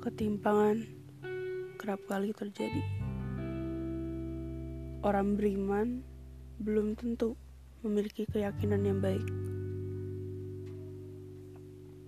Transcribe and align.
Ketimpangan 0.00 0.80
kerap 1.76 2.00
kali 2.08 2.32
terjadi. 2.32 2.80
Orang 5.04 5.36
beriman 5.36 6.00
belum 6.56 6.96
tentu 6.96 7.36
memiliki 7.84 8.24
keyakinan 8.24 8.80
yang 8.80 9.04
baik. 9.04 9.28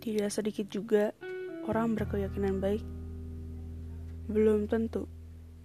Tidak 0.00 0.32
sedikit 0.32 0.64
juga 0.72 1.12
orang 1.68 1.92
berkeyakinan 1.92 2.56
baik 2.56 2.80
belum 4.32 4.64
tentu 4.64 5.04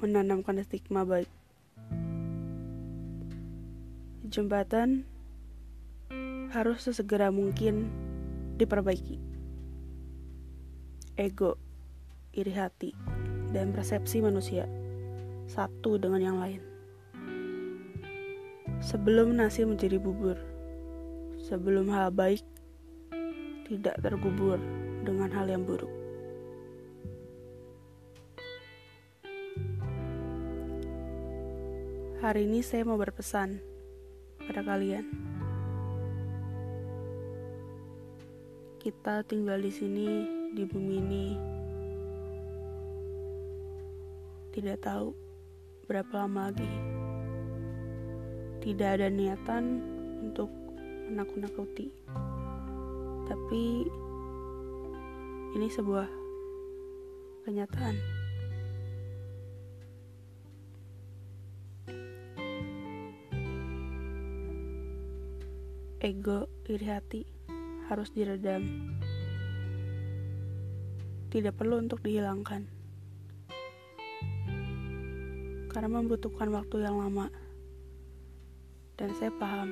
menanamkan 0.03 0.59
stigma 0.67 1.07
baik. 1.07 1.31
Jembatan 4.27 5.07
harus 6.51 6.83
sesegera 6.83 7.31
mungkin 7.31 7.87
diperbaiki. 8.59 9.15
Ego, 11.15 11.68
iri 12.33 12.53
hati, 12.53 12.93
dan 13.49 13.73
persepsi 13.73 14.21
manusia 14.21 14.69
satu 15.49 15.97
dengan 15.97 16.21
yang 16.21 16.37
lain. 16.37 16.61
Sebelum 18.79 19.35
nasi 19.35 19.65
menjadi 19.65 19.97
bubur, 19.97 20.37
sebelum 21.41 21.89
hal 21.89 22.13
baik 22.13 22.45
tidak 23.65 23.97
tergubur 24.01 24.61
dengan 25.01 25.29
hal 25.33 25.49
yang 25.49 25.65
buruk. 25.65 25.89
Hari 32.19 32.45
ini 32.45 32.59
saya 32.59 32.83
mau 32.83 32.99
berpesan 32.99 33.63
pada 34.43 34.59
kalian. 34.59 35.07
Kita 38.79 39.23
tinggal 39.23 39.63
di 39.63 39.71
sini 39.71 40.07
di 40.51 40.63
bumi 40.67 40.95
ini 40.99 41.25
tidak 44.59 44.83
tahu 44.83 45.15
berapa 45.87 46.27
lama 46.27 46.51
lagi. 46.51 46.67
Tidak 48.59 48.89
ada 48.99 49.07
niatan 49.07 49.79
untuk 50.19 50.51
menakut-nakuti. 51.07 51.95
Tapi 53.23 53.63
ini 55.55 55.67
sebuah 55.71 56.11
kenyataan. 57.47 57.95
Ego 66.03 66.51
iri 66.67 66.87
hati 66.91 67.23
harus 67.87 68.11
diredam. 68.11 68.91
Tidak 71.31 71.55
perlu 71.55 71.79
untuk 71.79 72.03
dihilangkan. 72.03 72.78
Karena 75.69 75.89
membutuhkan 75.89 76.49
waktu 76.49 76.83
yang 76.83 76.97
lama. 76.97 77.29
Dan 78.97 79.13
saya 79.15 79.31
paham. 79.37 79.71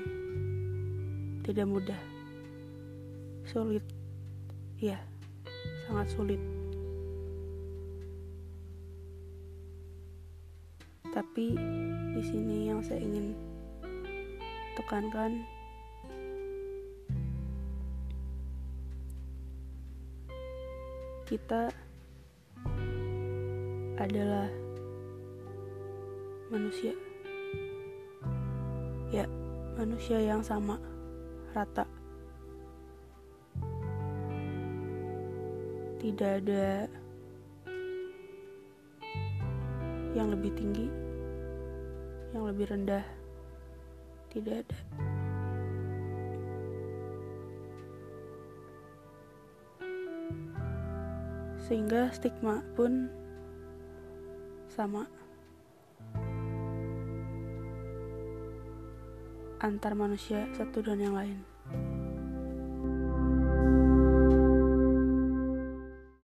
Tidak 1.43 1.67
mudah. 1.67 1.99
Sulit. 3.49 3.83
Ya, 4.77 5.01
sangat 5.89 6.07
sulit. 6.13 6.41
Tapi 11.17 11.57
di 12.13 12.21
sini 12.21 12.69
yang 12.69 12.85
saya 12.85 13.01
ingin 13.01 13.33
tekankan 14.77 15.41
kita 21.25 21.73
adalah 23.97 24.47
manusia. 26.47 26.95
Ya, 29.11 29.27
manusia 29.75 30.19
yang 30.19 30.43
sama, 30.43 30.79
rata. 31.55 31.87
Tidak 35.97 36.31
ada 36.43 36.87
yang 40.15 40.31
lebih 40.31 40.51
tinggi, 40.55 40.87
yang 42.31 42.47
lebih 42.47 42.69
rendah. 42.71 43.05
Tidak 44.31 44.55
ada. 44.63 44.77
sehingga 51.67 52.07
stigma 52.15 52.63
pun 52.79 53.11
sama 54.71 55.03
antar 59.57 59.97
manusia 59.97 60.45
satu 60.53 60.85
dan 60.85 61.01
yang 61.01 61.17
lain. 61.17 61.41